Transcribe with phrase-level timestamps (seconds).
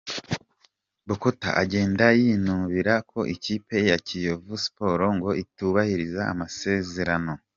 [1.07, 7.33] Bokota agenda yinubiraga ko ikipe ya Kiyovu Sport ngo itubahirizaga amasezerano.